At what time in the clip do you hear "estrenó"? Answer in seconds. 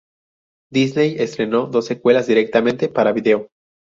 1.19-1.67